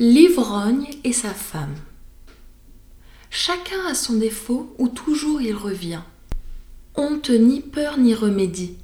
L'ivrogne 0.00 0.86
et 1.02 1.12
sa 1.12 1.34
femme. 1.34 1.74
Chacun 3.30 3.84
a 3.88 3.94
son 3.94 4.14
défaut 4.14 4.72
où 4.78 4.86
toujours 4.86 5.40
il 5.42 5.56
revient. 5.56 6.02
Honte 6.94 7.30
ni 7.30 7.60
peur 7.60 7.98
ni 7.98 8.14
remédie. 8.14 8.76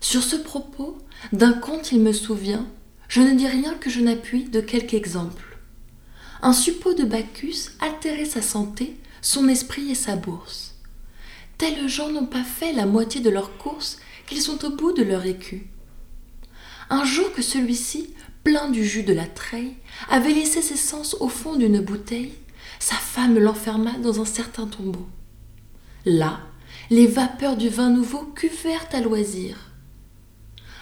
Sur 0.00 0.22
ce 0.22 0.36
propos, 0.36 0.98
d'un 1.32 1.54
conte 1.54 1.92
il 1.92 2.00
me 2.00 2.12
souvient, 2.12 2.66
je 3.08 3.22
ne 3.22 3.36
dis 3.36 3.48
rien 3.48 3.72
que 3.72 3.88
je 3.88 4.00
n'appuie 4.00 4.44
de 4.44 4.60
quelque 4.60 4.92
exemple. 4.92 5.56
Un 6.42 6.52
suppôt 6.52 6.92
de 6.92 7.04
Bacchus 7.04 7.70
altérait 7.80 8.26
sa 8.26 8.42
santé, 8.42 8.98
son 9.22 9.48
esprit 9.48 9.92
et 9.92 9.94
sa 9.94 10.14
bourse. 10.14 10.74
Tels 11.56 11.88
gens 11.88 12.10
n'ont 12.10 12.26
pas 12.26 12.44
fait 12.44 12.74
la 12.74 12.84
moitié 12.84 13.22
de 13.22 13.30
leur 13.30 13.56
course 13.56 13.96
qu'ils 14.26 14.42
sont 14.42 14.62
au 14.66 14.76
bout 14.76 14.92
de 14.92 15.04
leur 15.04 15.24
écu. 15.24 15.68
Un 16.90 17.06
jour 17.06 17.32
que 17.32 17.40
celui-ci, 17.40 18.12
plein 18.48 18.70
du 18.70 18.82
jus 18.82 19.02
de 19.02 19.12
la 19.12 19.26
treille, 19.26 19.74
avait 20.08 20.32
laissé 20.32 20.62
ses 20.62 20.78
sens 20.78 21.18
au 21.20 21.28
fond 21.28 21.56
d'une 21.56 21.80
bouteille, 21.80 22.32
sa 22.78 22.94
femme 22.94 23.38
l'enferma 23.38 23.98
dans 23.98 24.22
un 24.22 24.24
certain 24.24 24.66
tombeau. 24.66 25.06
Là, 26.06 26.40
les 26.88 27.06
vapeurs 27.06 27.58
du 27.58 27.68
vin 27.68 27.90
nouveau 27.90 28.22
cuvèrent 28.34 28.86
à 28.92 29.02
loisir. 29.02 29.58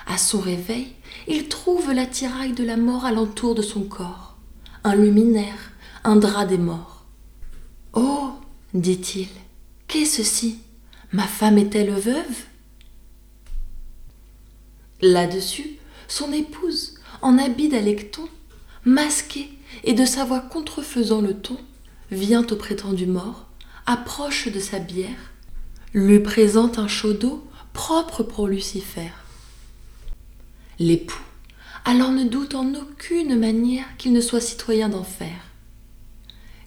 À 0.06 0.16
son 0.16 0.38
réveil, 0.38 0.92
il 1.26 1.48
trouve 1.48 1.90
l'attirail 1.90 2.52
de 2.52 2.62
la 2.62 2.76
mort 2.76 3.04
alentour 3.04 3.56
de 3.56 3.62
son 3.62 3.82
corps, 3.82 4.36
un 4.84 4.94
luminaire, 4.94 5.72
un 6.04 6.14
drap 6.14 6.46
des 6.46 6.58
morts. 6.58 7.04
Oh, 7.94 8.30
dit-il, 8.74 9.26
qu'est 9.88 10.04
ceci? 10.04 10.60
Ma 11.10 11.24
femme 11.24 11.58
est-elle 11.58 11.90
veuve? 11.90 12.44
Là-dessus, 15.02 15.80
son 16.06 16.32
épouse, 16.32 17.00
en 17.22 17.38
habit 17.38 17.68
d'alecton, 17.68 18.28
masquée 18.84 19.50
et 19.84 19.92
de 19.92 20.04
sa 20.04 20.24
voix 20.24 20.40
contrefaisant 20.40 21.20
le 21.20 21.34
ton, 21.34 21.58
vient 22.10 22.46
au 22.46 22.56
prétendu 22.56 23.06
mort, 23.06 23.46
approche 23.86 24.48
de 24.48 24.60
sa 24.60 24.78
bière, 24.78 25.32
lui 25.92 26.20
présente 26.20 26.78
un 26.78 26.88
chaud 26.88 27.12
d'eau 27.12 27.46
propre 27.72 28.22
pour 28.22 28.48
Lucifer. 28.48 29.10
L'époux, 30.78 31.22
alors 31.84 32.10
ne 32.10 32.24
doute 32.24 32.54
en 32.54 32.74
aucune 32.74 33.38
manière 33.38 33.84
qu'il 33.96 34.12
ne 34.12 34.20
soit 34.20 34.40
citoyen 34.40 34.88
d'enfer. 34.88 35.36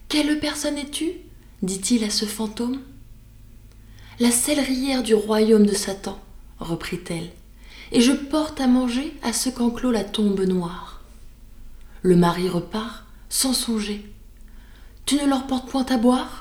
Quelle 0.08 0.40
personne 0.40 0.78
es-tu? 0.78 1.12
dit-il 1.62 2.04
à 2.04 2.10
ce 2.10 2.24
fantôme. 2.24 2.80
La 4.18 4.30
célerière 4.30 5.02
du 5.02 5.14
royaume 5.14 5.66
de 5.66 5.74
Satan, 5.74 6.18
reprit-elle, 6.58 7.30
et 7.92 8.00
je 8.00 8.12
porte 8.12 8.60
à 8.60 8.66
manger 8.66 9.14
à 9.22 9.32
ce 9.32 9.48
qu'enclôt 9.48 9.90
la 9.90 10.04
tombe 10.04 10.40
noire. 10.40 11.00
Le 12.02 12.16
mari 12.16 12.48
repart, 12.48 13.04
sans 13.28 13.52
songer. 13.52 14.10
Tu 15.06 15.16
ne 15.16 15.26
leur 15.26 15.46
portes 15.46 15.68
point 15.68 15.86
à 15.88 15.96
boire? 15.96 16.39